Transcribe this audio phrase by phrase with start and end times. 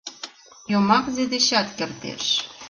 [0.71, 2.23] —Йомакзе дечат кертеш.